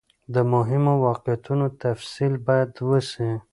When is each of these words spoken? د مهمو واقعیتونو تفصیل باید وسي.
د 0.33 0.35
مهمو 0.53 0.93
واقعیتونو 1.07 1.65
تفصیل 1.83 2.33
باید 2.47 2.71
وسي. 2.89 3.29